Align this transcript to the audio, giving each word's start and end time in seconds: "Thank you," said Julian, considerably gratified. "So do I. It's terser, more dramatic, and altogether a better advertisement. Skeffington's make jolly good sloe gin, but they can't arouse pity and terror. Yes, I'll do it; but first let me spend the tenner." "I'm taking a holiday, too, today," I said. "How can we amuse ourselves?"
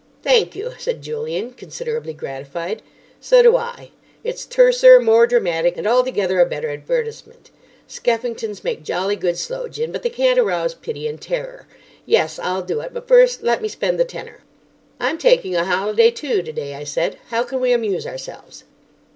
"Thank 0.23 0.55
you," 0.55 0.71
said 0.79 1.03
Julian, 1.03 1.51
considerably 1.51 2.13
gratified. 2.15 2.81
"So 3.19 3.43
do 3.43 3.55
I. 3.55 3.91
It's 4.23 4.47
terser, 4.47 4.99
more 4.99 5.27
dramatic, 5.27 5.77
and 5.77 5.85
altogether 5.87 6.39
a 6.39 6.45
better 6.47 6.69
advertisement. 6.71 7.51
Skeffington's 7.87 8.63
make 8.63 8.81
jolly 8.81 9.15
good 9.15 9.37
sloe 9.37 9.67
gin, 9.67 9.91
but 9.91 10.01
they 10.01 10.09
can't 10.09 10.39
arouse 10.39 10.73
pity 10.73 11.07
and 11.07 11.21
terror. 11.21 11.67
Yes, 12.03 12.39
I'll 12.39 12.63
do 12.63 12.81
it; 12.81 12.95
but 12.95 13.07
first 13.07 13.43
let 13.43 13.61
me 13.61 13.67
spend 13.67 13.99
the 13.99 14.03
tenner." 14.03 14.39
"I'm 14.99 15.19
taking 15.19 15.55
a 15.55 15.65
holiday, 15.65 16.09
too, 16.09 16.41
today," 16.41 16.73
I 16.73 16.83
said. 16.83 17.19
"How 17.27 17.43
can 17.43 17.59
we 17.59 17.71
amuse 17.71 18.07
ourselves?" 18.07 18.63